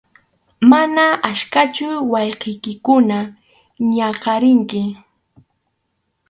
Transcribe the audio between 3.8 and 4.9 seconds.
ñakʼarinki.